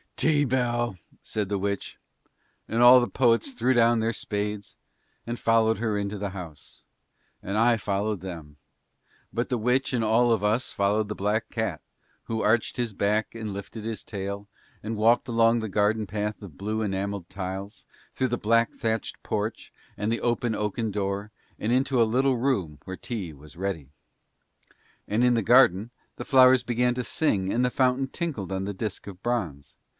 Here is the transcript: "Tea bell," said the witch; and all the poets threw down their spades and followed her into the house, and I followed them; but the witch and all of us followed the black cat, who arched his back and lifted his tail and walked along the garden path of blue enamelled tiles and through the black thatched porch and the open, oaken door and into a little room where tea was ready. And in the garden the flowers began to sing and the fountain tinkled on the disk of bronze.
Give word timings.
"Tea 0.17 0.45
bell," 0.45 0.97
said 1.23 1.49
the 1.49 1.57
witch; 1.57 1.97
and 2.67 2.81
all 2.83 2.99
the 2.99 3.07
poets 3.07 3.51
threw 3.53 3.73
down 3.73 3.99
their 3.99 4.13
spades 4.13 4.75
and 5.25 5.39
followed 5.39 5.79
her 5.79 5.97
into 5.97 6.17
the 6.19 6.29
house, 6.31 6.83
and 7.41 7.57
I 7.57 7.77
followed 7.77 8.21
them; 8.21 8.57
but 9.33 9.49
the 9.49 9.57
witch 9.57 9.93
and 9.93 10.03
all 10.03 10.31
of 10.31 10.43
us 10.43 10.71
followed 10.71 11.07
the 11.07 11.15
black 11.15 11.49
cat, 11.49 11.81
who 12.23 12.41
arched 12.43 12.77
his 12.77 12.93
back 12.93 13.33
and 13.33 13.51
lifted 13.51 13.83
his 13.83 14.03
tail 14.03 14.47
and 14.83 14.95
walked 14.95 15.27
along 15.27 15.59
the 15.59 15.69
garden 15.69 16.05
path 16.05 16.39
of 16.43 16.57
blue 16.57 16.81
enamelled 16.83 17.27
tiles 17.29 17.87
and 18.09 18.15
through 18.15 18.27
the 18.27 18.37
black 18.37 18.73
thatched 18.73 19.21
porch 19.23 19.71
and 19.97 20.11
the 20.11 20.21
open, 20.21 20.53
oaken 20.55 20.91
door 20.91 21.31
and 21.59 21.71
into 21.71 22.01
a 22.01 22.03
little 22.03 22.37
room 22.37 22.79
where 22.85 22.97
tea 22.97 23.33
was 23.33 23.55
ready. 23.55 23.89
And 25.07 25.23
in 25.23 25.33
the 25.33 25.41
garden 25.43 25.89
the 26.17 26.25
flowers 26.25 26.61
began 26.61 26.93
to 26.95 27.03
sing 27.03 27.51
and 27.51 27.65
the 27.65 27.71
fountain 27.71 28.07
tinkled 28.07 28.51
on 28.51 28.65
the 28.65 28.73
disk 28.73 29.07
of 29.07 29.21
bronze. 29.23 29.77